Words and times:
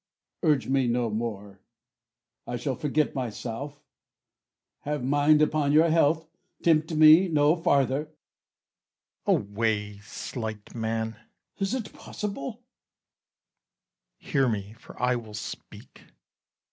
Cas. 0.41 0.49
Urge 0.49 0.67
me 0.67 0.87
no 0.87 1.11
more, 1.11 1.59
I 2.47 2.57
shall 2.57 2.75
forget 2.75 3.13
myself; 3.13 3.83
Have 4.79 5.03
mind 5.03 5.43
upon 5.43 5.73
your 5.73 5.91
health, 5.91 6.27
tempt 6.63 6.91
me 6.95 7.27
no 7.27 7.55
farther. 7.55 8.09
Bru. 9.25 9.35
Away, 9.35 9.99
slight 9.99 10.73
man! 10.73 11.17
Cas. 11.59 11.75
Is't 11.75 11.93
possible? 11.93 12.63
Bru. 14.23 14.31
Hear 14.31 14.49
me, 14.49 14.73
for 14.73 14.99
I 14.99 15.15
will 15.17 15.35
speak. 15.35 16.01